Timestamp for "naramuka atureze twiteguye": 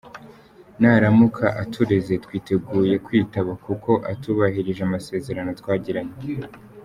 0.79-2.95